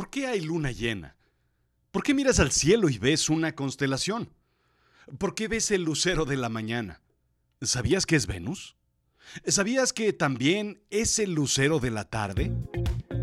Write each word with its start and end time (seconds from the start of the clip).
¿Por 0.00 0.08
qué 0.08 0.26
hay 0.26 0.40
luna 0.40 0.72
llena? 0.72 1.14
¿Por 1.90 2.02
qué 2.02 2.14
miras 2.14 2.40
al 2.40 2.52
cielo 2.52 2.88
y 2.88 2.96
ves 2.96 3.28
una 3.28 3.54
constelación? 3.54 4.30
¿Por 5.18 5.34
qué 5.34 5.46
ves 5.46 5.70
el 5.72 5.82
lucero 5.82 6.24
de 6.24 6.38
la 6.38 6.48
mañana? 6.48 7.02
¿Sabías 7.60 8.06
que 8.06 8.16
es 8.16 8.26
Venus? 8.26 8.76
¿Sabías 9.46 9.92
que 9.92 10.14
también 10.14 10.80
es 10.88 11.18
el 11.18 11.34
lucero 11.34 11.80
de 11.80 11.90
la 11.90 12.04
tarde? 12.04 12.50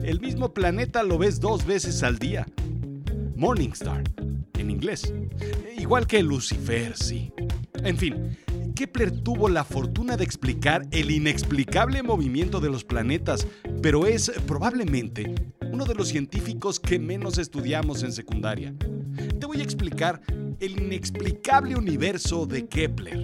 El 0.04 0.20
mismo 0.20 0.54
planeta 0.54 1.02
lo 1.02 1.18
ves 1.18 1.40
dos 1.40 1.66
veces 1.66 2.04
al 2.04 2.20
día. 2.20 2.46
Morningstar, 3.36 4.04
en 4.54 4.70
inglés. 4.70 5.12
Igual 5.80 6.06
que 6.06 6.22
Lucifer, 6.22 6.96
sí. 6.96 7.34
En 7.84 7.98
fin, 7.98 8.38
Kepler 8.76 9.10
tuvo 9.24 9.50
la 9.50 9.64
fortuna 9.64 10.16
de 10.16 10.26
explicar 10.26 10.88
el 10.92 11.10
inexplicable 11.10 12.04
movimiento 12.04 12.60
de 12.60 12.70
los 12.70 12.84
planetas, 12.84 13.48
pero 13.82 14.06
es 14.06 14.32
probablemente 14.46 15.34
uno 15.78 15.86
de 15.86 15.94
los 15.94 16.08
científicos 16.08 16.80
que 16.80 16.98
menos 16.98 17.38
estudiamos 17.38 18.02
en 18.02 18.12
secundaria. 18.12 18.74
Te 19.40 19.46
voy 19.46 19.60
a 19.60 19.64
explicar 19.64 20.20
el 20.60 20.72
inexplicable 20.82 21.76
universo 21.76 22.48
de 22.48 22.66
Kepler. 22.68 23.22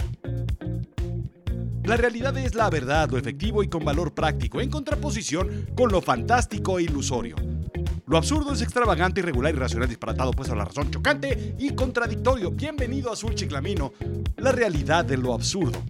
La 1.84 1.98
realidad 1.98 2.38
es 2.38 2.53
la 2.53 2.70
verdad, 2.70 3.09
lo 3.09 3.17
efectivo 3.17 3.63
y 3.63 3.70
con 3.70 3.84
valor 3.84 4.13
práctico, 4.13 4.62
en 4.62 4.70
contraposición 4.70 5.67
con 5.76 5.91
lo 5.91 5.99
fantástico 5.99 6.77
e 6.77 6.84
ilusorio. 6.84 7.38
Lo 8.05 8.17
absurdo 8.17 8.54
es 8.54 8.62
extravagante, 8.62 9.21
irregular, 9.21 9.55
irracional, 9.55 9.90
disparatado, 9.90 10.29
puesto 10.29 10.54
a 10.54 10.57
la 10.57 10.65
razón, 10.65 10.91
chocante 10.91 11.55
y 11.57 11.71
contradictorio. 11.71 12.51
Bienvenido 12.51 13.09
a 13.09 13.13
Azul 13.13 13.34
Chiclamino, 13.34 13.93
la 14.38 14.51
realidad 14.51 15.04
de 15.05 15.17
lo 15.17 15.34
absurdo. 15.34 15.81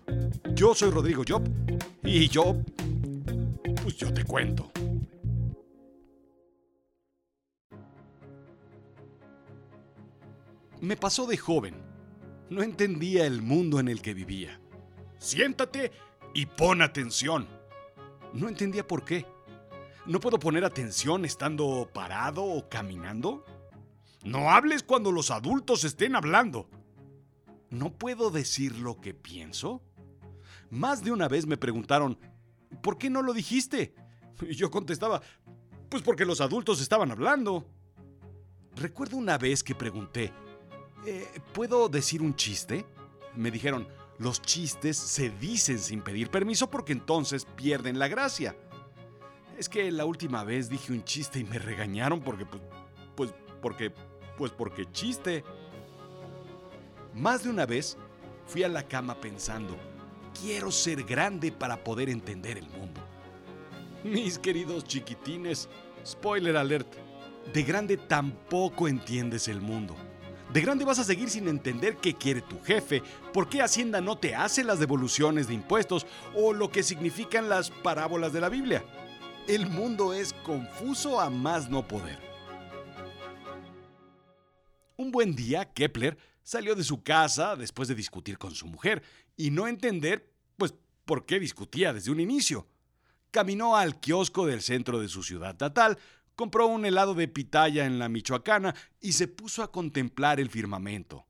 Yo 0.55 0.73
soy 0.73 0.91
Rodrigo 0.91 1.23
Job 1.27 1.43
y 2.05 2.29
yo, 2.29 2.55
pues 3.83 3.97
yo 3.97 4.13
te 4.13 4.23
cuento. 4.23 4.71
Me 10.83 10.97
pasó 10.97 11.25
de 11.25 11.37
joven. 11.37 11.75
No 12.49 12.61
entendía 12.61 13.25
el 13.25 13.41
mundo 13.41 13.79
en 13.79 13.87
el 13.87 14.01
que 14.01 14.13
vivía. 14.13 14.59
Siéntate 15.17 15.93
y 16.33 16.45
pon 16.45 16.81
atención. 16.81 17.47
No 18.33 18.49
entendía 18.49 18.85
por 18.85 19.05
qué. 19.05 19.25
¿No 20.05 20.19
puedo 20.19 20.39
poner 20.39 20.65
atención 20.65 21.23
estando 21.23 21.89
parado 21.93 22.43
o 22.43 22.67
caminando? 22.67 23.45
No 24.25 24.51
hables 24.51 24.83
cuando 24.83 25.13
los 25.13 25.31
adultos 25.31 25.85
estén 25.85 26.17
hablando. 26.17 26.69
¿No 27.69 27.93
puedo 27.93 28.29
decir 28.29 28.77
lo 28.77 28.99
que 28.99 29.13
pienso? 29.13 29.81
Más 30.69 31.01
de 31.01 31.13
una 31.13 31.29
vez 31.29 31.45
me 31.47 31.55
preguntaron, 31.55 32.19
¿por 32.81 32.97
qué 32.97 33.09
no 33.09 33.21
lo 33.21 33.31
dijiste? 33.31 33.95
Y 34.41 34.55
yo 34.55 34.69
contestaba, 34.69 35.21
pues 35.87 36.03
porque 36.03 36.25
los 36.25 36.41
adultos 36.41 36.81
estaban 36.81 37.09
hablando. 37.09 37.65
Recuerdo 38.75 39.15
una 39.15 39.37
vez 39.37 39.63
que 39.63 39.75
pregunté, 39.75 40.33
eh, 41.05 41.27
¿puedo 41.53 41.89
decir 41.89 42.21
un 42.21 42.35
chiste? 42.35 42.85
Me 43.35 43.51
dijeron, 43.51 43.87
los 44.19 44.41
chistes 44.41 44.97
se 44.97 45.29
dicen 45.29 45.79
sin 45.79 46.01
pedir 46.01 46.29
permiso 46.29 46.69
porque 46.69 46.93
entonces 46.93 47.45
pierden 47.55 47.99
la 47.99 48.07
gracia. 48.07 48.55
Es 49.57 49.69
que 49.69 49.91
la 49.91 50.05
última 50.05 50.43
vez 50.43 50.69
dije 50.69 50.93
un 50.93 51.03
chiste 51.03 51.39
y 51.39 51.43
me 51.43 51.59
regañaron 51.59 52.21
porque, 52.21 52.45
pues, 52.45 52.61
pues, 53.15 53.33
porque, 53.61 53.91
pues 54.37 54.51
porque 54.51 54.91
chiste. 54.91 55.43
Más 57.13 57.43
de 57.43 57.49
una 57.49 57.65
vez 57.65 57.97
fui 58.47 58.63
a 58.63 58.69
la 58.69 58.87
cama 58.87 59.19
pensando, 59.19 59.77
quiero 60.41 60.71
ser 60.71 61.03
grande 61.03 61.51
para 61.51 61.83
poder 61.83 62.09
entender 62.09 62.57
el 62.57 62.67
mundo. 62.69 63.01
Mis 64.03 64.39
queridos 64.39 64.83
chiquitines, 64.83 65.69
spoiler 66.05 66.57
alert, 66.57 66.87
de 67.53 67.63
grande 67.63 67.97
tampoco 67.97 68.87
entiendes 68.87 69.47
el 69.47 69.61
mundo. 69.61 69.95
De 70.53 70.61
grande 70.61 70.85
vas 70.85 70.99
a 70.99 71.03
seguir 71.03 71.31
sin 71.31 71.47
entender 71.47 71.97
qué 71.97 72.13
quiere 72.13 72.41
tu 72.41 72.61
jefe, 72.61 73.01
por 73.33 73.49
qué 73.49 73.63
Hacienda 73.63 74.01
no 74.01 74.19
te 74.19 74.35
hace 74.35 74.63
las 74.63 74.77
devoluciones 74.77 75.47
de 75.47 75.55
impuestos 75.55 76.05
o 76.35 76.53
lo 76.53 76.69
que 76.69 76.83
significan 76.83 77.49
las 77.49 77.71
parábolas 77.71 78.33
de 78.33 78.41
la 78.41 78.49
Biblia. 78.49 78.85
El 79.47 79.65
mundo 79.65 80.13
es 80.13 80.31
confuso 80.31 81.19
a 81.19 81.31
más 81.31 81.71
no 81.71 81.87
poder. 81.87 82.19
Un 84.95 85.09
buen 85.11 85.35
día, 85.35 85.73
Kepler 85.73 86.19
salió 86.43 86.75
de 86.75 86.83
su 86.83 87.01
casa 87.01 87.55
después 87.55 87.87
de 87.87 87.95
discutir 87.95 88.37
con 88.37 88.53
su 88.53 88.67
mujer 88.67 89.01
y 89.35 89.49
no 89.49 89.67
entender, 89.67 90.31
pues, 90.57 90.75
por 91.03 91.25
qué 91.25 91.39
discutía 91.39 91.93
desde 91.93 92.11
un 92.11 92.19
inicio. 92.19 92.67
Caminó 93.31 93.75
al 93.75 93.99
kiosco 93.99 94.45
del 94.45 94.61
centro 94.61 94.99
de 94.99 95.07
su 95.07 95.23
ciudad 95.23 95.57
natal, 95.59 95.97
compró 96.35 96.67
un 96.67 96.85
helado 96.85 97.13
de 97.13 97.27
pitaya 97.27 97.85
en 97.85 97.99
la 97.99 98.09
Michoacana 98.09 98.75
y 98.99 99.13
se 99.13 99.27
puso 99.27 99.63
a 99.63 99.71
contemplar 99.71 100.39
el 100.39 100.49
firmamento. 100.49 101.25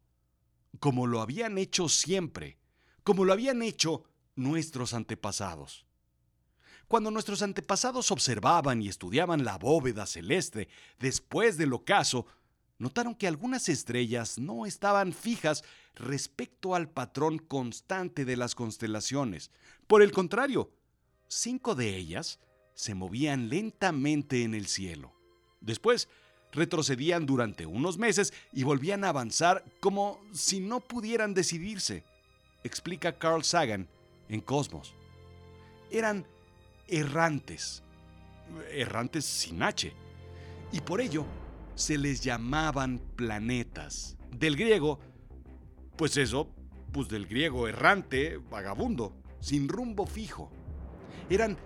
Como 0.80 1.08
lo 1.08 1.22
habían 1.22 1.58
hecho 1.58 1.90
siempre, 1.90 2.58
como 3.04 3.26
lo 3.26 3.34
habían 3.34 3.62
hecho 3.62 4.04
nuestros 4.36 4.94
antepasados. 4.94 5.86
Cuando 6.88 7.12
nuestros 7.12 7.42
antepasados 7.42 8.12
observaban 8.12 8.82
y 8.82 8.88
estudiaban 8.88 9.44
la 9.44 9.58
bóveda 9.58 10.06
celeste 10.06 10.68
después 11.00 11.58
del 11.58 11.74
ocaso, 11.74 12.28
notaron 12.78 13.16
que 13.16 13.28
algunas 13.28 13.70
estrellas 13.70 14.38
no 14.38 14.66
estaban 14.66 15.14
fijas 15.14 15.64
respecto 15.96 16.76
al 16.76 16.90
patrón 16.90 17.40
constante 17.40 18.26
de 18.26 18.38
las 18.38 18.56
constelaciones. 18.56 19.52
Por 19.88 20.02
el 20.02 20.12
contrario, 20.12 20.72
cinco 21.28 21.76
de 21.76 21.96
ellas 21.96 22.40
se 22.74 22.96
movían 22.96 23.50
lentamente 23.50 24.44
en 24.44 24.54
el 24.54 24.68
cielo. 24.68 25.14
Después, 25.62 26.10
retrocedían 26.52 27.26
durante 27.26 27.66
unos 27.66 27.98
meses 27.98 28.34
y 28.52 28.64
volvían 28.64 29.04
a 29.04 29.10
avanzar 29.10 29.64
como 29.80 30.20
si 30.34 30.60
no 30.60 30.80
pudieran 30.80 31.34
decidirse, 31.34 32.04
explica 32.64 33.18
Carl 33.18 33.44
Sagan 33.44 33.88
en 34.30 34.42
Cosmos. 34.42 34.94
Eran 35.92 36.26
errantes, 36.88 37.84
errantes 38.72 39.26
sin 39.26 39.64
H, 39.64 39.94
y 40.72 40.82
por 40.82 41.02
ello 41.02 41.26
se 41.76 41.98
les 41.98 42.22
llamaban 42.22 43.00
planetas. 43.16 44.18
Del 44.32 44.56
griego, 44.56 45.00
pues 45.96 46.18
eso, 46.18 46.50
pues 46.92 47.08
del 47.10 47.28
griego 47.28 47.68
errante, 47.68 48.38
vagabundo, 48.38 49.16
sin 49.40 49.68
rumbo 49.68 50.06
fijo. 50.06 50.52
Eran 51.30 51.58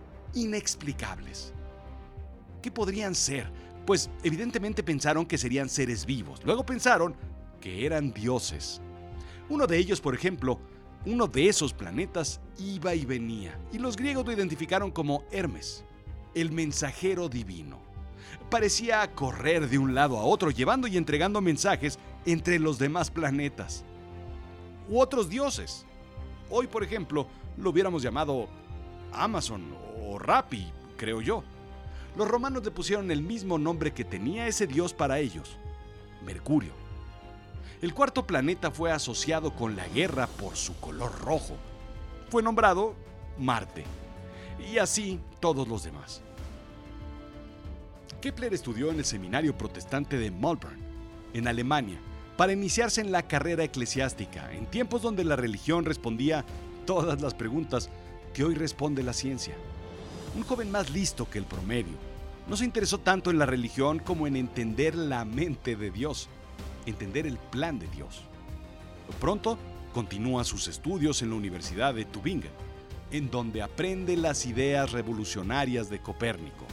inexplicables. 0.41 1.53
¿Qué 2.61 2.71
podrían 2.71 3.15
ser? 3.15 3.49
Pues 3.85 4.09
evidentemente 4.23 4.83
pensaron 4.83 5.25
que 5.25 5.37
serían 5.37 5.69
seres 5.69 6.05
vivos. 6.05 6.41
Luego 6.43 6.65
pensaron 6.65 7.15
que 7.61 7.85
eran 7.85 8.11
dioses. 8.11 8.81
Uno 9.49 9.65
de 9.65 9.77
ellos, 9.77 10.01
por 10.01 10.13
ejemplo, 10.13 10.59
uno 11.05 11.27
de 11.27 11.47
esos 11.47 11.73
planetas 11.73 12.41
iba 12.59 12.93
y 12.93 13.05
venía, 13.05 13.57
y 13.71 13.77
los 13.77 13.95
griegos 13.95 14.25
lo 14.25 14.33
identificaron 14.33 14.91
como 14.91 15.23
Hermes, 15.31 15.85
el 16.35 16.51
mensajero 16.51 17.29
divino. 17.29 17.79
Parecía 18.49 19.09
correr 19.13 19.69
de 19.69 19.77
un 19.77 19.95
lado 19.95 20.17
a 20.17 20.23
otro 20.23 20.51
llevando 20.51 20.87
y 20.87 20.97
entregando 20.97 21.39
mensajes 21.39 21.97
entre 22.25 22.59
los 22.59 22.77
demás 22.77 23.09
planetas. 23.09 23.85
U 24.89 24.99
otros 24.99 25.29
dioses. 25.29 25.85
Hoy, 26.49 26.67
por 26.67 26.83
ejemplo, 26.83 27.27
lo 27.57 27.69
hubiéramos 27.69 28.03
llamado 28.03 28.47
Amazon 29.13 29.86
Rappi, 30.19 30.71
creo 30.97 31.21
yo. 31.21 31.43
Los 32.15 32.27
romanos 32.27 32.63
le 32.63 32.71
pusieron 32.71 33.11
el 33.11 33.21
mismo 33.21 33.57
nombre 33.57 33.93
que 33.93 34.03
tenía 34.03 34.47
ese 34.47 34.65
dios 34.65 34.93
para 34.93 35.19
ellos, 35.19 35.57
Mercurio. 36.25 36.71
El 37.81 37.93
cuarto 37.93 38.25
planeta 38.25 38.71
fue 38.71 38.91
asociado 38.91 39.53
con 39.53 39.75
la 39.75 39.87
guerra 39.89 40.25
por 40.25 40.55
su 40.55 40.79
color 40.79 41.11
rojo. 41.21 41.55
Fue 42.29 42.41
nombrado 42.41 42.95
Marte. 43.37 43.83
Y 44.71 44.79
así 44.79 45.19
todos 45.39 45.67
los 45.67 45.83
demás. 45.83 46.21
Kepler 48.19 48.53
estudió 48.53 48.89
en 48.89 48.97
el 48.97 49.05
seminario 49.05 49.55
protestante 49.55 50.17
de 50.17 50.31
Malvern, 50.31 50.79
en 51.35 51.47
Alemania, 51.47 51.99
para 52.35 52.53
iniciarse 52.53 52.99
en 53.01 53.11
la 53.11 53.27
carrera 53.27 53.63
eclesiástica, 53.63 54.51
en 54.53 54.65
tiempos 54.65 55.03
donde 55.03 55.23
la 55.23 55.35
religión 55.35 55.85
respondía 55.85 56.43
todas 56.87 57.21
las 57.21 57.35
preguntas 57.35 57.91
que 58.33 58.43
hoy 58.43 58.55
responde 58.55 59.03
la 59.03 59.13
ciencia. 59.13 59.55
Un 60.37 60.43
joven 60.43 60.71
más 60.71 60.89
listo 60.91 61.29
que 61.29 61.39
el 61.39 61.45
promedio, 61.45 61.97
no 62.47 62.55
se 62.55 62.63
interesó 62.63 62.99
tanto 62.99 63.29
en 63.29 63.39
la 63.39 63.45
religión 63.45 63.99
como 63.99 64.27
en 64.27 64.37
entender 64.37 64.95
la 64.95 65.25
mente 65.25 65.75
de 65.75 65.91
Dios 65.91 66.29
entender 66.89 67.27
el 67.27 67.37
plan 67.37 67.79
de 67.79 67.87
Dios. 67.87 68.21
Pronto 69.19 69.57
continúa 69.93 70.43
sus 70.43 70.67
estudios 70.67 71.21
en 71.21 71.29
la 71.29 71.35
Universidad 71.35 71.93
de 71.93 72.05
Tübingen, 72.05 72.51
en 73.11 73.29
donde 73.29 73.61
aprende 73.61 74.17
las 74.17 74.45
ideas 74.45 74.91
revolucionarias 74.91 75.89
de 75.89 75.99
Copérnico. 75.99 76.65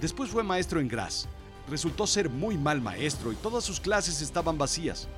Después 0.00 0.30
fue 0.30 0.42
maestro 0.42 0.80
en 0.80 0.88
Graz. 0.88 1.26
Resultó 1.68 2.06
ser 2.06 2.28
muy 2.28 2.58
mal 2.58 2.80
maestro 2.80 3.32
y 3.32 3.36
todas 3.36 3.64
sus 3.64 3.80
clases 3.80 4.20
estaban 4.20 4.58
vacías. 4.58 5.08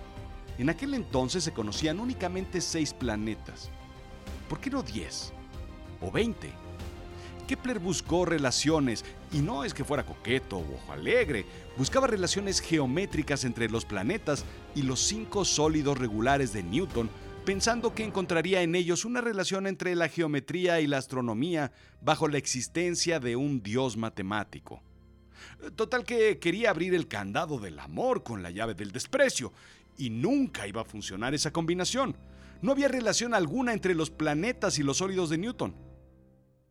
En 0.59 0.69
aquel 0.69 0.95
entonces 0.95 1.43
se 1.43 1.53
conocían 1.53 1.99
únicamente 1.99 2.61
seis 2.61 2.93
planetas. 2.93 3.71
¿Por 4.49 4.61
qué 4.61 4.71
no 4.71 4.83
diez? 4.83 5.33
¿O 6.01 6.11
veinte? 6.11 6.53
Kepler 7.45 7.79
buscó 7.79 8.25
relaciones, 8.25 9.05
y 9.33 9.39
no 9.39 9.65
es 9.65 9.75
que 9.75 9.85
fuera 9.85 10.05
coqueto 10.05 10.59
o 10.59 10.75
ojo 10.75 10.93
alegre, 10.93 11.45
buscaba 11.77 12.07
relaciones 12.07 12.61
geométricas 12.61 13.45
entre 13.45 13.69
los 13.69 13.85
planetas 13.85 14.45
y 14.75 14.83
los 14.83 15.01
cinco 15.01 15.45
sólidos 15.45 15.99
regulares 15.99 16.53
de 16.53 16.63
Newton, 16.63 17.09
pensando 17.45 17.95
que 17.95 18.05
encontraría 18.05 18.63
en 18.63 18.75
ellos 18.75 19.05
una 19.05 19.21
relación 19.21 19.67
entre 19.67 19.95
la 19.95 20.09
geometría 20.09 20.81
y 20.81 20.87
la 20.87 20.99
astronomía 20.99 21.73
bajo 22.01 22.29
la 22.29 22.39
existencia 22.39 23.21
de 23.21 23.37
un 23.37 23.63
dios 23.63 23.97
matemático. 23.97 24.83
Total 25.77 26.05
que 26.05 26.39
quería 26.39 26.71
abrir 26.71 26.95
el 26.95 27.07
candado 27.07 27.59
del 27.59 27.79
amor 27.79 28.23
con 28.23 28.43
la 28.43 28.51
llave 28.51 28.75
del 28.75 28.93
desprecio, 28.93 29.53
y 29.97 30.11
nunca 30.11 30.67
iba 30.67 30.81
a 30.81 30.85
funcionar 30.85 31.35
esa 31.35 31.53
combinación. 31.53 32.17
No 32.63 32.73
había 32.73 32.89
relación 32.89 33.35
alguna 33.35 33.73
entre 33.73 33.95
los 33.95 34.11
planetas 34.11 34.79
y 34.79 34.83
los 34.83 34.99
sólidos 34.99 35.31
de 35.31 35.39
Newton. 35.39 35.75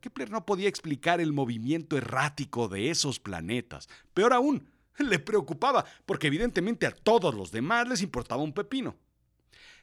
Kepler 0.03 0.29
no 0.29 0.45
podía 0.45 0.67
explicar 0.67 1.21
el 1.21 1.31
movimiento 1.31 1.95
errático 1.95 2.67
de 2.67 2.89
esos 2.89 3.21
planetas. 3.21 3.87
Peor 4.13 4.33
aún, 4.33 4.67
le 4.99 5.17
preocupaba, 5.17 5.85
porque 6.05 6.27
evidentemente 6.27 6.85
a 6.85 6.91
todos 6.91 7.33
los 7.33 7.53
demás 7.53 7.87
les 7.87 8.01
importaba 8.01 8.43
un 8.43 8.51
pepino. 8.51 8.97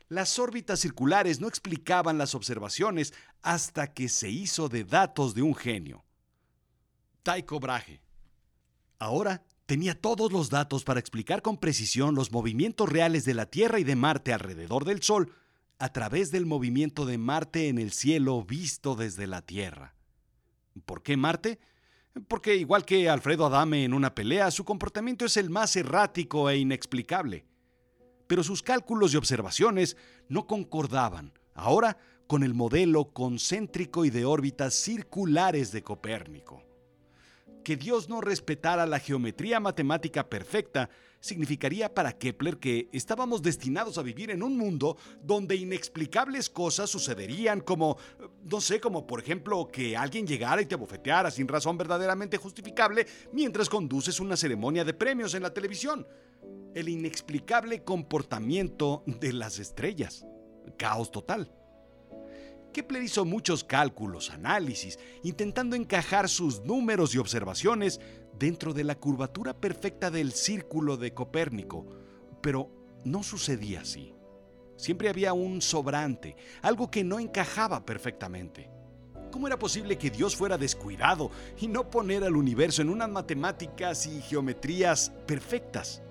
Las 0.09 0.39
órbitas 0.39 0.79
circulares 0.79 1.41
no 1.41 1.49
explicaban 1.49 2.19
las 2.19 2.35
observaciones 2.35 3.15
hasta 3.41 3.95
que 3.95 4.11
se 4.11 4.29
hizo 4.29 4.69
de 4.69 4.85
datos 4.85 5.35
de 5.35 5.41
un 5.41 5.55
genio. 5.55 6.05
Tycho 7.23 7.59
Brahe. 7.59 8.03
Ahora 8.99 9.43
tenía 9.65 9.99
todos 9.99 10.33
los 10.33 10.51
datos 10.51 10.85
para 10.85 11.01
explicar 11.01 11.41
con 11.41 11.57
precisión 11.57 12.15
los 12.15 12.31
movimientos 12.31 12.91
reales 12.91 13.25
de 13.25 13.33
la 13.33 13.47
Tierra 13.47 13.81
y 13.81 13.85
de 13.85 13.97
Marte 13.97 14.35
alrededor 14.35 14.85
del 14.85 15.03
Sol 15.03 15.33
a 15.79 15.95
través 15.95 16.31
del 16.31 16.45
movimiento 16.45 17.07
de 17.07 17.17
Marte 17.17 17.69
en 17.69 17.79
el 17.79 17.93
cielo 17.93 18.45
visto 18.45 18.97
desde 18.97 19.27
la 19.27 19.41
Tierra. 19.41 19.95
¿Por 20.85 21.03
qué 21.03 21.17
Marte? 21.17 21.59
Porque 22.29 22.57
igual 22.57 22.85
que 22.85 23.09
Alfredo 23.09 23.47
Adame 23.47 23.85
en 23.85 23.95
una 23.95 24.15
pelea, 24.15 24.51
su 24.51 24.65
comportamiento 24.65 25.25
es 25.25 25.37
el 25.37 25.51
más 25.51 25.77
errático 25.77 26.51
e 26.51 26.59
inexplicable. 26.59 27.47
Pero 28.27 28.43
sus 28.43 28.63
cálculos 28.63 29.15
y 29.15 29.17
observaciones 29.17 29.97
no 30.29 30.47
concordaban, 30.47 31.33
ahora 31.55 31.99
con 32.27 32.43
el 32.45 32.55
modelo 32.55 33.13
concéntrico 33.13 34.05
y 34.05 34.11
de 34.11 34.25
órbitas 34.25 34.75
circulares 34.75 35.73
de 35.73 35.83
Copérnico. 35.83 36.70
Que 37.65 37.77
Dios 37.77 38.09
no 38.09 38.21
respetara 38.21 38.87
la 38.87 38.99
geometría 38.99 39.61
matemática 39.61 40.29
perfecta 40.29 40.89
significaría 41.21 41.93
para 41.95 42.13
Kepler 42.13 42.59
que 42.59 42.89
estábamos 42.93 43.43
destinados 43.43 43.99
a 43.99 44.03
vivir 44.03 44.31
en 44.31 44.43
un 44.43 44.57
mundo 44.57 44.97
donde 45.23 45.55
inexplicables 45.55 46.49
cosas 46.49 46.89
sucederían 46.89 47.61
como, 47.61 47.99
no 48.45 48.61
sé, 48.61 48.81
como 48.81 49.07
por 49.07 49.21
ejemplo 49.21 49.69
que 49.71 49.97
alguien 49.97 50.27
llegara 50.27 50.63
y 50.63 50.67
te 50.67 50.75
abofeteara 50.75 51.31
sin 51.31 51.47
razón 51.47 51.77
verdaderamente 51.77 52.39
justificable 52.39 53.07
mientras 53.33 53.69
conduces 53.69 54.19
una 54.21 54.37
ceremonia 54.37 54.85
de 54.85 54.95
premios 54.95 55.35
en 55.35 55.43
la 55.43 55.53
televisión. 55.53 56.07
El 56.75 56.89
inexplicable 56.89 57.85
comportamiento 57.85 59.03
de 59.07 59.33
las 59.33 59.59
estrellas. 59.59 60.25
Caos 60.79 61.11
total. 61.11 61.60
Kepler 62.73 63.03
hizo 63.03 63.25
muchos 63.25 63.65
cálculos, 63.65 64.31
análisis, 64.31 64.99
intentando 65.23 65.77
encajar 65.77 66.29
sus 66.29 66.61
números 66.61 67.15
y 67.15 67.19
observaciones 67.19 68.01
dentro 68.39 68.73
de 68.73 68.85
la 68.85 68.95
curvatura 68.95 69.55
perfecta 69.55 70.11
del 70.11 70.33
círculo 70.33 70.97
de 70.97 71.13
Copérnico, 71.13 71.87
pero 72.41 72.71
no 73.05 73.23
sucedía 73.23 73.81
así. 73.81 74.15
Siempre 74.77 75.09
había 75.09 75.33
un 75.33 75.61
sobrante, 75.61 76.37
algo 76.63 76.91
que 76.91 77.05
no 77.05 77.19
encajaba 77.19 77.85
perfectamente. 77.85 78.71
¿Cómo 79.31 79.47
era 79.47 79.59
posible 79.59 79.99
que 79.99 80.11
Dios 80.11 80.35
fuera 80.35 80.59
descuidado 80.59 81.31
y 81.61 81.69
no 81.69 81.91
poner 81.91 82.25
al 82.25 82.35
universo 82.35 82.83
en 82.83 82.89
unas 82.89 83.09
matemáticas 83.09 84.07
y 84.07 84.23
geometrías 84.23 85.13
perfectas? 85.27 86.03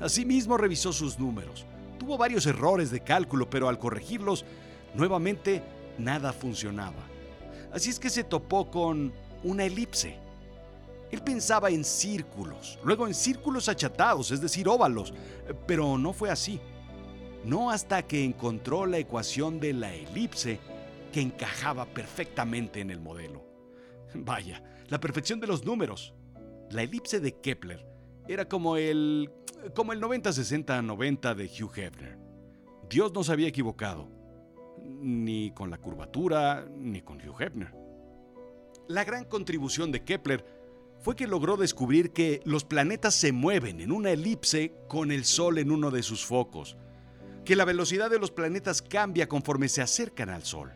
Asimismo 0.00 0.56
revisó 0.56 0.92
sus 0.92 1.18
números. 1.18 1.66
Tuvo 1.98 2.16
varios 2.16 2.46
errores 2.46 2.90
de 2.90 3.00
cálculo, 3.00 3.50
pero 3.50 3.68
al 3.68 3.78
corregirlos, 3.78 4.46
nuevamente 4.94 5.62
nada 5.98 6.32
funcionaba. 6.32 7.04
Así 7.72 7.90
es 7.90 7.98
que 7.98 8.10
se 8.10 8.24
topó 8.24 8.70
con 8.70 9.12
una 9.44 9.64
elipse. 9.64 10.16
Él 11.10 11.22
pensaba 11.22 11.70
en 11.70 11.84
círculos, 11.84 12.78
luego 12.84 13.06
en 13.06 13.14
círculos 13.14 13.68
achatados, 13.68 14.30
es 14.30 14.40
decir, 14.40 14.68
óvalos, 14.68 15.12
pero 15.66 15.98
no 15.98 16.12
fue 16.12 16.30
así. 16.30 16.60
No 17.44 17.70
hasta 17.70 18.02
que 18.02 18.24
encontró 18.24 18.86
la 18.86 18.98
ecuación 18.98 19.58
de 19.58 19.72
la 19.72 19.92
elipse 19.94 20.60
que 21.12 21.20
encajaba 21.20 21.86
perfectamente 21.86 22.80
en 22.80 22.90
el 22.90 23.00
modelo. 23.00 23.44
Vaya, 24.14 24.62
la 24.88 25.00
perfección 25.00 25.40
de 25.40 25.46
los 25.46 25.64
números. 25.64 26.14
La 26.70 26.82
elipse 26.82 27.18
de 27.18 27.40
Kepler 27.40 27.84
era 28.28 28.48
como 28.48 28.76
el 28.76 29.30
como 29.74 29.92
el 29.92 30.00
90-60-90 30.00 31.34
de 31.34 31.44
Hugh 31.44 31.78
Hefner. 31.78 32.18
Dios 32.88 33.12
no 33.12 33.22
se 33.22 33.32
había 33.32 33.48
equivocado, 33.48 34.08
ni 35.00 35.52
con 35.52 35.70
la 35.70 35.78
curvatura, 35.78 36.66
ni 36.76 37.02
con 37.02 37.16
Hugh 37.16 37.40
Hefner. 37.40 37.74
La 38.88 39.04
gran 39.04 39.24
contribución 39.24 39.92
de 39.92 40.02
Kepler 40.02 40.44
fue 41.00 41.16
que 41.16 41.26
logró 41.26 41.56
descubrir 41.56 42.12
que 42.12 42.42
los 42.44 42.64
planetas 42.64 43.14
se 43.14 43.32
mueven 43.32 43.80
en 43.80 43.92
una 43.92 44.10
elipse 44.10 44.74
con 44.88 45.12
el 45.12 45.24
Sol 45.24 45.58
en 45.58 45.70
uno 45.70 45.90
de 45.90 46.02
sus 46.02 46.24
focos, 46.24 46.76
que 47.44 47.56
la 47.56 47.64
velocidad 47.64 48.10
de 48.10 48.18
los 48.18 48.30
planetas 48.30 48.82
cambia 48.82 49.28
conforme 49.28 49.68
se 49.68 49.80
acercan 49.80 50.28
al 50.28 50.44
Sol. 50.44 50.70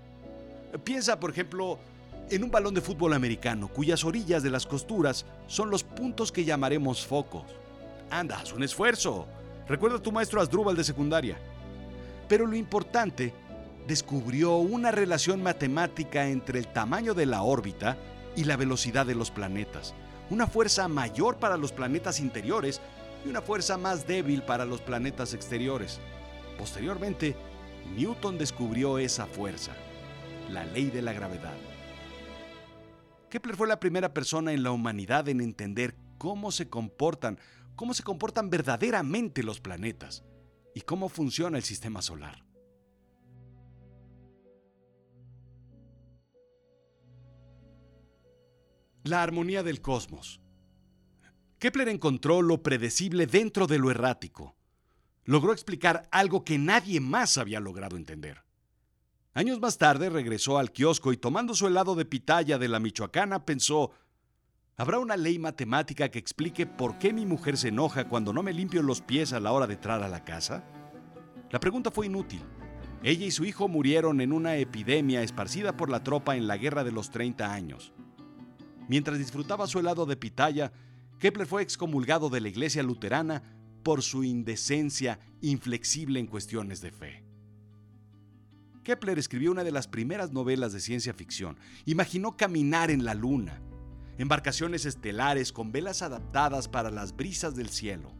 Piensa, 0.82 1.20
por 1.20 1.30
ejemplo, 1.30 1.78
en 2.30 2.42
un 2.42 2.50
balón 2.50 2.74
de 2.74 2.80
fútbol 2.80 3.12
americano 3.12 3.68
cuyas 3.68 4.04
orillas 4.04 4.42
de 4.42 4.50
las 4.50 4.66
costuras 4.66 5.26
son 5.46 5.70
los 5.70 5.84
puntos 5.84 6.32
que 6.32 6.44
llamaremos 6.44 7.06
focos. 7.06 7.44
Anda, 8.10 8.38
haz 8.38 8.52
un 8.52 8.62
esfuerzo. 8.62 9.26
Recuerda 9.68 9.98
a 9.98 10.02
tu 10.02 10.12
maestro 10.12 10.40
Asdrúbal 10.40 10.76
de 10.76 10.84
secundaria. 10.84 11.38
Pero 12.28 12.46
lo 12.46 12.56
importante, 12.56 13.32
descubrió 13.86 14.56
una 14.56 14.90
relación 14.90 15.42
matemática 15.42 16.28
entre 16.28 16.58
el 16.58 16.68
tamaño 16.68 17.14
de 17.14 17.26
la 17.26 17.42
órbita 17.42 17.96
y 18.36 18.44
la 18.44 18.56
velocidad 18.56 19.06
de 19.06 19.14
los 19.14 19.30
planetas 19.30 19.94
una 20.30 20.46
fuerza 20.46 20.88
mayor 20.88 21.38
para 21.38 21.56
los 21.56 21.72
planetas 21.72 22.20
interiores 22.20 22.80
y 23.24 23.28
una 23.28 23.42
fuerza 23.42 23.76
más 23.76 24.06
débil 24.06 24.42
para 24.42 24.64
los 24.64 24.80
planetas 24.80 25.34
exteriores. 25.34 26.00
Posteriormente, 26.58 27.36
Newton 27.96 28.38
descubrió 28.38 28.98
esa 28.98 29.26
fuerza, 29.26 29.72
la 30.50 30.64
ley 30.64 30.90
de 30.90 31.02
la 31.02 31.12
gravedad. 31.12 31.54
Kepler 33.28 33.56
fue 33.56 33.68
la 33.68 33.80
primera 33.80 34.14
persona 34.14 34.52
en 34.52 34.62
la 34.62 34.70
humanidad 34.70 35.28
en 35.28 35.40
entender 35.40 35.96
cómo 36.18 36.52
se 36.52 36.68
comportan, 36.68 37.38
cómo 37.74 37.92
se 37.92 38.02
comportan 38.02 38.48
verdaderamente 38.48 39.42
los 39.42 39.60
planetas 39.60 40.24
y 40.74 40.82
cómo 40.82 41.08
funciona 41.08 41.58
el 41.58 41.64
sistema 41.64 42.00
solar. 42.00 42.43
La 49.04 49.22
armonía 49.22 49.62
del 49.62 49.82
cosmos. 49.82 50.40
Kepler 51.58 51.90
encontró 51.90 52.40
lo 52.40 52.62
predecible 52.62 53.26
dentro 53.26 53.66
de 53.66 53.78
lo 53.78 53.90
errático. 53.90 54.56
Logró 55.24 55.52
explicar 55.52 56.08
algo 56.10 56.42
que 56.42 56.56
nadie 56.56 57.00
más 57.00 57.36
había 57.36 57.60
logrado 57.60 57.98
entender. 57.98 58.44
Años 59.34 59.60
más 59.60 59.76
tarde 59.76 60.08
regresó 60.08 60.56
al 60.56 60.72
kiosco 60.72 61.12
y 61.12 61.18
tomando 61.18 61.54
su 61.54 61.66
helado 61.66 61.94
de 61.96 62.06
pitaya 62.06 62.56
de 62.56 62.66
la 62.66 62.80
Michoacana 62.80 63.44
pensó, 63.44 63.90
¿habrá 64.78 64.98
una 64.98 65.18
ley 65.18 65.38
matemática 65.38 66.10
que 66.10 66.18
explique 66.18 66.64
por 66.66 66.96
qué 66.96 67.12
mi 67.12 67.26
mujer 67.26 67.58
se 67.58 67.68
enoja 67.68 68.08
cuando 68.08 68.32
no 68.32 68.42
me 68.42 68.54
limpio 68.54 68.82
los 68.82 69.02
pies 69.02 69.34
a 69.34 69.40
la 69.40 69.52
hora 69.52 69.66
de 69.66 69.74
entrar 69.74 70.02
a 70.02 70.08
la 70.08 70.24
casa? 70.24 70.64
La 71.50 71.60
pregunta 71.60 71.90
fue 71.90 72.06
inútil. 72.06 72.40
Ella 73.02 73.26
y 73.26 73.30
su 73.32 73.44
hijo 73.44 73.68
murieron 73.68 74.22
en 74.22 74.32
una 74.32 74.56
epidemia 74.56 75.22
esparcida 75.22 75.76
por 75.76 75.90
la 75.90 76.02
tropa 76.02 76.36
en 76.36 76.46
la 76.46 76.56
Guerra 76.56 76.84
de 76.84 76.92
los 76.92 77.10
30 77.10 77.52
años. 77.52 77.92
Mientras 78.88 79.18
disfrutaba 79.18 79.66
su 79.66 79.78
helado 79.78 80.06
de 80.06 80.16
pitaya, 80.16 80.72
Kepler 81.18 81.46
fue 81.46 81.62
excomulgado 81.62 82.28
de 82.28 82.40
la 82.40 82.48
iglesia 82.48 82.82
luterana 82.82 83.42
por 83.82 84.02
su 84.02 84.24
indecencia 84.24 85.20
inflexible 85.40 86.20
en 86.20 86.26
cuestiones 86.26 86.80
de 86.80 86.90
fe. 86.90 87.24
Kepler 88.82 89.18
escribió 89.18 89.50
una 89.50 89.64
de 89.64 89.72
las 89.72 89.88
primeras 89.88 90.32
novelas 90.32 90.72
de 90.72 90.80
ciencia 90.80 91.14
ficción. 91.14 91.58
Imaginó 91.86 92.36
caminar 92.36 92.90
en 92.90 93.04
la 93.04 93.14
luna, 93.14 93.62
embarcaciones 94.18 94.84
estelares 94.84 95.52
con 95.52 95.72
velas 95.72 96.02
adaptadas 96.02 96.68
para 96.68 96.90
las 96.90 97.16
brisas 97.16 97.56
del 97.56 97.70
cielo. 97.70 98.12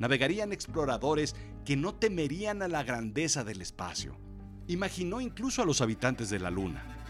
Navegarían 0.00 0.52
exploradores 0.52 1.36
que 1.64 1.76
no 1.76 1.94
temerían 1.94 2.62
a 2.62 2.68
la 2.68 2.82
grandeza 2.82 3.44
del 3.44 3.62
espacio. 3.62 4.18
Imaginó 4.66 5.20
incluso 5.20 5.62
a 5.62 5.64
los 5.64 5.80
habitantes 5.80 6.30
de 6.30 6.40
la 6.40 6.50
luna 6.50 7.01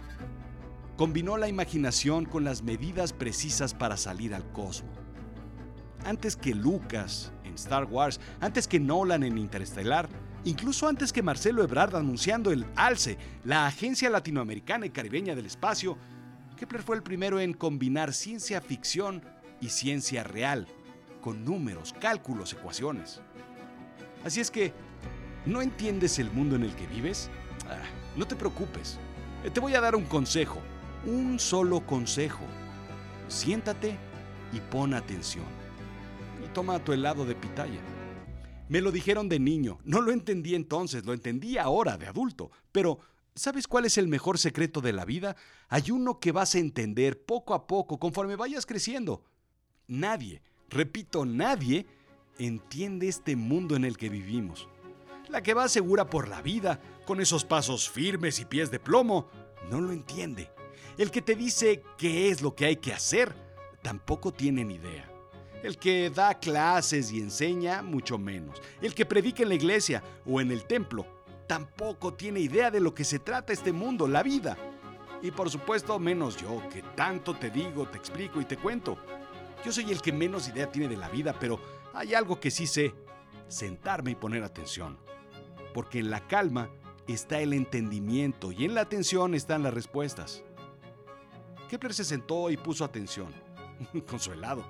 combinó 0.97 1.37
la 1.37 1.49
imaginación 1.49 2.25
con 2.25 2.45
las 2.45 2.63
medidas 2.63 3.13
precisas 3.13 3.75
para 3.75 3.97
salir 3.97 4.35
al 4.35 4.51
cosmos. 4.53 4.91
Antes 6.05 6.37
que 6.37 6.55
Lucas 6.55 7.33
en 7.45 7.55
Star 7.55 7.85
Wars, 7.85 8.21
antes 8.41 8.67
que 8.67 8.81
Nolan 8.81 9.23
en 9.23 9.39
Interestelar, 9.39 10.09
incluso 10.45 10.89
antes 10.89 11.13
que 11.13 11.23
Marcelo 11.23 11.63
Ebrard 11.63 11.95
anunciando 11.97 12.51
el 12.51 12.67
ALCE, 12.77 13.19
la 13.45 13.67
Agencia 13.67 14.11
Latinoamericana 14.11 14.87
y 14.87 14.91
Caribeña 14.91 15.35
del 15.35 15.47
Espacio, 15.47 15.97
Kepler 16.57 16.83
fue 16.83 16.97
el 16.97 17.03
primero 17.03 17.41
en 17.41 17.55
combinar 17.55 18.13
ciencia 18.13 18.61
ficción 18.61 19.23
y 19.61 19.69
ciencia 19.69 20.25
real, 20.25 20.67
con 21.21 21.45
números, 21.45 21.95
cálculos, 22.01 22.53
ecuaciones. 22.53 23.21
Así 24.25 24.41
es 24.41 24.51
que, 24.51 24.73
¿no 25.47 25.63
entiendes 25.63 26.19
el 26.19 26.31
mundo 26.31 26.57
en 26.57 26.65
el 26.65 26.75
que 26.75 26.87
vives? 26.87 27.31
Ah, 27.69 27.83
no 28.17 28.27
te 28.27 28.37
preocupes. 28.37 28.99
Eh, 29.45 29.51
te 29.51 29.61
voy 29.61 29.75
a 29.75 29.81
dar 29.81 29.97
un 29.97 30.05
consejo, 30.05 30.61
un 31.07 31.39
solo 31.39 31.85
consejo. 31.87 32.45
Siéntate 33.29 33.97
y 34.53 34.61
pon 34.61 34.95
atención. 34.95 35.45
Y 36.45 36.49
toma 36.53 36.83
tu 36.83 36.93
helado 36.93 37.25
de 37.25 37.35
pitaya. 37.35 37.81
Me 38.69 38.81
lo 38.81 38.93
dijeron 38.93 39.29
de 39.29 39.39
niño, 39.39 39.79
no 39.85 40.01
lo 40.01 40.13
entendí 40.13 40.55
entonces, 40.55 41.05
lo 41.05 41.13
entendí 41.13 41.59
ahora 41.59 41.99
de 41.99 42.07
adulto, 42.07 42.51
pero 42.71 43.01
¿sabes 43.35 43.67
cuál 43.67 43.85
es 43.85 43.99
el 43.99 44.09
mejor 44.09 44.39
secreto 44.39 44.81
de 44.81 44.93
la 44.93 45.05
vida? 45.05 45.37
Hay 45.69 45.91
uno 45.91 46.21
que 46.21 46.33
vas 46.33 46.55
a 46.55 46.59
entender 46.59 47.23
poco 47.23 47.55
a 47.55 47.67
poco 47.67 47.99
conforme 47.99 48.37
vayas 48.37 48.65
creciendo. 48.65 49.25
Nadie, 49.89 50.43
repito, 50.71 51.27
nadie 51.27 51.87
entiende 52.39 53.09
este 53.09 53.37
mundo 53.37 53.77
en 53.77 53.85
el 53.85 53.97
que 53.97 54.09
vivimos. 54.09 54.69
La 55.29 55.43
que 55.43 55.55
va 55.55 55.69
segura 55.69 56.09
por 56.09 56.29
la 56.29 56.41
vida, 56.43 56.81
con 57.05 57.21
esos 57.21 57.45
pasos 57.45 57.91
firmes 57.91 58.39
y 58.41 58.45
pies 58.45 58.71
de 58.71 58.79
plomo, 58.79 59.29
no 59.71 59.81
lo 59.81 59.93
entiende. 59.93 60.51
El 60.99 61.11
que 61.11 61.23
te 61.23 61.35
dice 61.35 61.83
qué 61.97 62.29
es 62.29 62.43
lo 62.43 62.55
que 62.55 62.67
hay 62.67 62.77
que 62.77 62.93
hacer, 62.93 63.35
tampoco 63.83 64.33
tiene 64.33 64.65
ni 64.65 64.75
idea. 64.75 65.11
El 65.63 65.79
que 65.79 66.11
da 66.11 66.39
clases 66.39 67.13
y 67.13 67.21
enseña, 67.21 67.83
mucho 67.83 68.19
menos. 68.19 68.61
El 68.81 68.95
que 68.95 69.07
predica 69.07 69.43
en 69.43 69.49
la 69.49 69.55
iglesia 69.55 70.03
o 70.27 70.41
en 70.41 70.51
el 70.51 70.65
templo, 70.65 71.07
tampoco 71.47 72.15
tiene 72.15 72.41
idea 72.41 72.71
de 72.71 72.81
lo 72.81 72.95
que 72.95 73.05
se 73.05 73.19
trata 73.19 73.53
este 73.53 73.73
mundo, 73.73 74.07
la 74.07 74.23
vida. 74.23 74.57
Y 75.23 75.31
por 75.31 75.51
supuesto, 75.51 75.99
menos 75.99 76.37
yo, 76.37 76.69
que 76.69 76.83
tanto 76.83 77.35
te 77.35 77.51
digo, 77.51 77.87
te 77.87 77.97
explico 77.97 78.41
y 78.41 78.45
te 78.45 78.57
cuento. 78.57 78.99
Yo 79.65 79.73
soy 79.73 79.91
el 79.93 80.03
que 80.03 80.13
menos 80.13 80.49
idea 80.49 80.71
tiene 80.71 80.89
de 80.89 80.97
la 80.97 81.09
vida, 81.09 81.37
pero 81.39 81.61
hay 81.95 82.15
algo 82.15 82.41
que 82.41 82.51
sí 82.51 82.67
sé, 82.67 82.93
sentarme 83.49 84.11
y 84.11 84.17
poner 84.17 84.43
atención. 84.43 84.99
Porque 85.73 86.01
en 86.01 86.11
la 86.11 86.27
calma 86.27 86.69
está 87.07 87.41
el 87.41 87.53
entendimiento 87.53 88.51
y 88.53 88.65
en 88.65 88.75
la 88.75 88.83
atención 88.83 89.35
están 89.35 89.63
las 89.63 89.73
respuestas. 89.73 90.43
Kepler 91.73 91.95
se 91.95 92.05
sentó 92.05 92.51
y 92.51 92.59
puso 92.59 92.85
atención, 92.85 93.33
con 94.07 94.21
su 94.21 94.31
helado, 94.31 94.63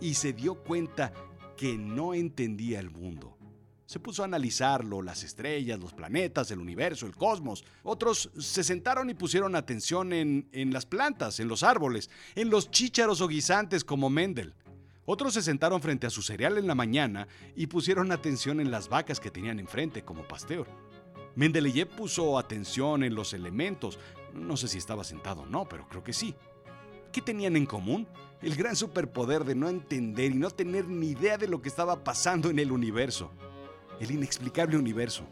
y 0.00 0.14
se 0.14 0.32
dio 0.32 0.54
cuenta 0.54 1.12
que 1.56 1.76
no 1.76 2.14
entendía 2.14 2.78
el 2.78 2.88
mundo. 2.88 3.36
Se 3.84 3.98
puso 3.98 4.22
a 4.22 4.26
analizarlo, 4.26 5.02
las 5.02 5.24
estrellas, 5.24 5.80
los 5.80 5.92
planetas, 5.92 6.52
el 6.52 6.60
universo, 6.60 7.06
el 7.06 7.16
cosmos. 7.16 7.64
Otros 7.82 8.30
se 8.38 8.62
sentaron 8.62 9.10
y 9.10 9.14
pusieron 9.14 9.56
atención 9.56 10.12
en, 10.12 10.48
en 10.52 10.72
las 10.72 10.86
plantas, 10.86 11.40
en 11.40 11.48
los 11.48 11.64
árboles, 11.64 12.10
en 12.36 12.48
los 12.48 12.70
chícharos 12.70 13.20
o 13.20 13.26
guisantes 13.26 13.82
como 13.82 14.08
Mendel. 14.08 14.54
Otros 15.06 15.34
se 15.34 15.42
sentaron 15.42 15.82
frente 15.82 16.06
a 16.06 16.10
su 16.10 16.22
cereal 16.22 16.58
en 16.58 16.68
la 16.68 16.76
mañana 16.76 17.26
y 17.56 17.66
pusieron 17.66 18.12
atención 18.12 18.60
en 18.60 18.70
las 18.70 18.88
vacas 18.88 19.18
que 19.18 19.32
tenían 19.32 19.58
enfrente 19.58 20.04
como 20.04 20.28
Pasteur. 20.28 20.68
Mendeleev 21.34 21.88
puso 21.88 22.38
atención 22.38 23.02
en 23.02 23.14
los 23.14 23.32
elementos. 23.32 23.98
No 24.34 24.56
sé 24.56 24.68
si 24.68 24.78
estaba 24.78 25.04
sentado 25.04 25.42
o 25.42 25.46
no, 25.46 25.68
pero 25.68 25.88
creo 25.88 26.02
que 26.02 26.12
sí. 26.12 26.34
¿Qué 27.12 27.20
tenían 27.20 27.56
en 27.56 27.66
común? 27.66 28.06
El 28.40 28.54
gran 28.54 28.76
superpoder 28.76 29.44
de 29.44 29.54
no 29.54 29.68
entender 29.68 30.30
y 30.30 30.34
no 30.34 30.50
tener 30.50 30.86
ni 30.86 31.08
idea 31.08 31.36
de 31.36 31.48
lo 31.48 31.60
que 31.60 31.68
estaba 31.68 32.04
pasando 32.04 32.50
en 32.50 32.58
el 32.58 32.70
universo. 32.72 33.30
El 33.98 34.12
inexplicable 34.12 34.76
universo. 34.76 35.24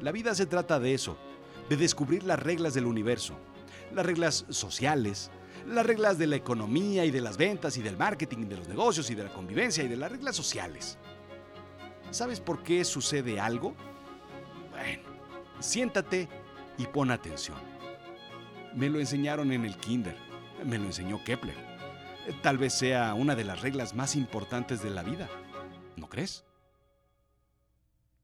La 0.00 0.12
vida 0.12 0.34
se 0.34 0.46
trata 0.46 0.80
de 0.80 0.94
eso, 0.94 1.16
de 1.68 1.76
descubrir 1.76 2.24
las 2.24 2.38
reglas 2.38 2.74
del 2.74 2.86
universo. 2.86 3.34
Las 3.92 4.04
reglas 4.04 4.44
sociales, 4.50 5.30
las 5.66 5.86
reglas 5.86 6.18
de 6.18 6.26
la 6.26 6.36
economía 6.36 7.04
y 7.04 7.10
de 7.10 7.20
las 7.20 7.36
ventas 7.36 7.76
y 7.76 7.82
del 7.82 7.96
marketing 7.96 8.38
y 8.38 8.44
de 8.44 8.56
los 8.56 8.68
negocios 8.68 9.08
y 9.10 9.14
de 9.14 9.24
la 9.24 9.32
convivencia 9.32 9.84
y 9.84 9.88
de 9.88 9.96
las 9.96 10.10
reglas 10.10 10.36
sociales. 10.36 10.98
¿Sabes 12.10 12.40
por 12.40 12.62
qué 12.62 12.84
sucede 12.84 13.40
algo? 13.40 13.74
Bueno, 14.70 15.04
siéntate 15.60 16.28
y 16.76 16.86
pon 16.86 17.10
atención. 17.10 17.73
Me 18.74 18.88
lo 18.88 18.98
enseñaron 18.98 19.52
en 19.52 19.64
el 19.64 19.76
kinder, 19.76 20.16
me 20.64 20.78
lo 20.78 20.86
enseñó 20.86 21.22
Kepler. 21.24 21.54
Tal 22.42 22.58
vez 22.58 22.72
sea 22.74 23.14
una 23.14 23.36
de 23.36 23.44
las 23.44 23.60
reglas 23.60 23.94
más 23.94 24.16
importantes 24.16 24.82
de 24.82 24.90
la 24.90 25.02
vida. 25.02 25.28
¿No 25.96 26.08
crees? 26.08 26.44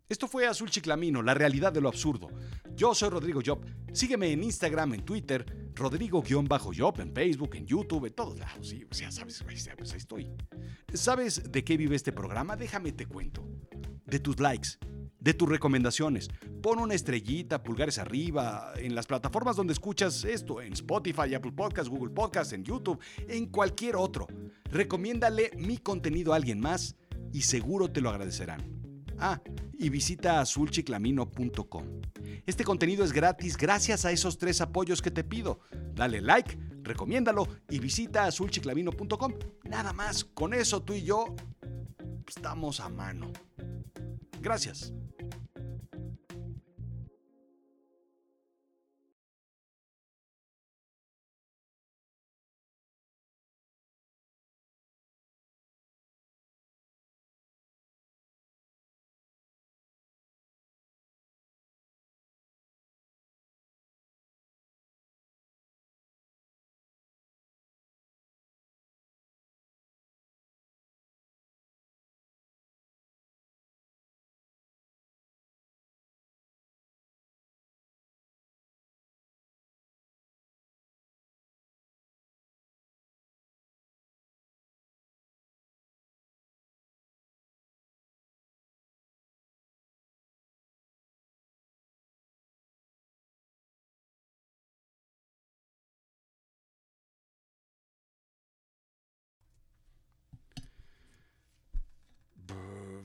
Esto 0.09 0.27
fue 0.27 0.49
Azul 0.49 0.71
Chiclamino, 0.71 1.23
la 1.23 1.35
realidad 1.35 1.73
de 1.73 1.81
lo 1.81 1.89
absurdo. 1.89 2.29
Yo 2.75 2.95
soy 2.97 3.11
Rodrigo 3.11 3.41
Job. 3.47 3.65
Sígueme 3.93 4.33
en 4.33 4.43
Instagram, 4.43 4.95
en 4.95 5.05
Twitter, 5.05 5.71
Rodrigo-Job, 5.75 7.01
en 7.01 7.15
Facebook, 7.15 7.55
en 7.55 7.67
YouTube, 7.67 8.07
en 8.07 8.13
todos 8.13 8.39
lados. 8.39 8.67
Sí, 8.67 8.85
o 8.91 8.95
sabes, 9.13 9.45
pues 9.45 9.69
ahí 9.93 9.99
estoy. 9.99 10.33
¿Sabes 10.93 11.53
de 11.53 11.63
qué 11.63 11.77
vive 11.77 11.95
este 11.95 12.11
programa? 12.11 12.57
Déjame 12.57 12.91
te 12.91 13.07
cuento. 13.07 13.47
De 14.05 14.19
tus 14.19 14.41
likes, 14.41 14.71
de 15.21 15.35
tus 15.35 15.49
recomendaciones. 15.49 16.29
Pon 16.63 16.79
una 16.79 16.95
estrellita, 16.95 17.63
pulgares 17.63 17.99
arriba, 17.99 18.73
en 18.77 18.95
las 18.95 19.07
plataformas 19.07 19.57
donde 19.57 19.73
escuchas 19.73 20.25
esto, 20.25 20.61
en 20.61 20.73
Spotify, 20.73 21.35
Apple 21.35 21.53
Podcasts, 21.53 21.91
Google 21.91 22.13
Podcasts, 22.13 22.53
en 22.53 22.65
YouTube, 22.65 23.01
en 23.29 23.47
cualquier 23.47 23.97
otro. 23.97 24.27
Recomiéndale 24.65 25.51
mi 25.57 25.79
contenido 25.79 26.33
a 26.33 26.37
alguien 26.37 26.61
más 26.61 26.97
y 27.33 27.43
seguro 27.43 27.91
te 27.91 28.01
lo 28.01 28.11
agradecerán. 28.11 28.81
Ah, 29.19 29.41
y 29.79 29.91
visita 29.91 30.41
azulchiclamino.com. 30.41 31.85
Este 32.47 32.65
contenido 32.65 33.05
es 33.05 33.13
gratis 33.13 33.57
gracias 33.57 34.05
a 34.05 34.13
esos 34.13 34.39
tres 34.39 34.61
apoyos 34.61 35.03
que 35.03 35.11
te 35.11 35.25
pido. 35.25 35.61
Dale 35.95 36.23
like, 36.23 36.59
recomiéndalo 36.83 37.47
y 37.69 37.79
visita 37.79 38.25
azulchiclamino.com. 38.25 39.35
Nada 39.65 39.93
más, 39.93 40.25
con 40.25 40.55
eso 40.55 40.83
tú 40.83 40.95
y 40.95 41.03
yo 41.03 41.35
estamos 42.27 42.81
a 42.81 42.89
mano. 42.89 43.31
Gracias. 44.41 44.93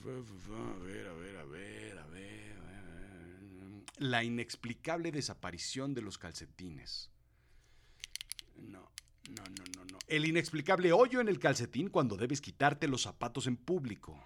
A 0.05 0.77
ver, 0.83 1.07
a 1.07 1.13
ver, 1.13 1.37
a 1.37 1.45
ver, 1.45 1.97
a 1.97 2.05
ver. 2.07 2.35
La 3.97 4.23
inexplicable 4.23 5.11
desaparición 5.11 5.95
de 5.95 6.01
los 6.01 6.19
calcetines. 6.19 7.09
No, 8.57 8.91
no, 9.29 9.43
no, 9.43 9.63
no, 9.77 9.85
no. 9.85 9.99
El 10.07 10.25
inexplicable 10.25 10.91
hoyo 10.91 11.21
en 11.21 11.27
el 11.27 11.39
calcetín 11.39 11.89
cuando 11.89 12.17
debes 12.17 12.39
quitarte 12.39 12.87
los 12.87 13.01
zapatos 13.03 13.47
en 13.47 13.57
público. 13.57 14.21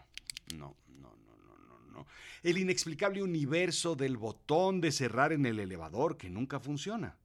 No, 0.54 0.76
no, 0.88 1.16
no, 1.16 1.38
no, 1.38 1.58
no, 1.68 1.92
no. 1.94 2.08
El 2.44 2.58
inexplicable 2.58 3.24
universo 3.24 3.96
del 3.96 4.18
botón 4.18 4.82
de 4.82 4.92
cerrar 4.92 5.32
en 5.32 5.46
el 5.46 5.60
elevador 5.60 6.18
que 6.18 6.30
nunca 6.30 6.60
funciona. 6.60 7.16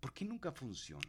¿Por 0.00 0.12
qué 0.12 0.26
nunca 0.26 0.52
funciona? 0.52 1.08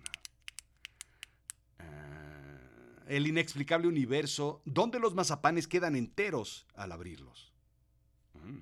El 3.12 3.27
inexplicable 3.27 3.89
universo 3.89 4.62
donde 4.63 4.98
los 4.98 5.13
mazapanes 5.13 5.68
quedan 5.68 5.98
enteros 5.98 6.65
al 6.75 6.94
abrirlos. 6.94 7.51
Mm. 8.36 8.60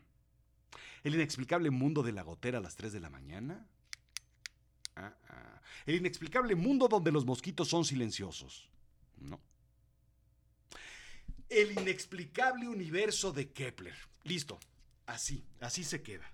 El 1.03 1.15
inexplicable 1.15 1.69
mundo 1.69 2.01
de 2.01 2.13
la 2.13 2.23
gotera 2.23 2.57
a 2.57 2.61
las 2.61 2.75
3 2.75 2.91
de 2.93 2.99
la 2.99 3.11
mañana. 3.11 3.67
Ah, 4.95 5.13
ah. 5.29 5.61
El 5.85 5.95
inexplicable 5.95 6.55
mundo 6.55 6.87
donde 6.87 7.11
los 7.11 7.25
mosquitos 7.25 7.67
son 7.67 7.85
silenciosos. 7.85 8.67
No. 9.19 9.39
El 11.47 11.71
inexplicable 11.73 12.67
universo 12.67 13.31
de 13.31 13.51
Kepler. 13.51 13.95
Listo. 14.23 14.59
Así, 15.05 15.45
así 15.59 15.83
se 15.83 16.01
queda. 16.01 16.27